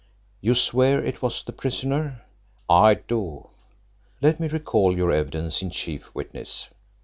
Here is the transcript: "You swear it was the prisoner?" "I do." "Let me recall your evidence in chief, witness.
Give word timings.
"You 0.41 0.55
swear 0.55 1.05
it 1.05 1.21
was 1.21 1.43
the 1.43 1.51
prisoner?" 1.51 2.23
"I 2.67 2.95
do." 2.95 3.49
"Let 4.19 4.39
me 4.39 4.47
recall 4.47 4.97
your 4.97 5.11
evidence 5.11 5.61
in 5.61 5.69
chief, 5.69 6.09
witness. 6.15 6.69